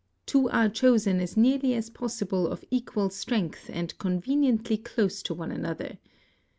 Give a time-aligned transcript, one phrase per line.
[0.25, 5.51] ''T'wo are chosen as nearly as possible of equal strength and conveniently close to one
[5.51, 5.99] another.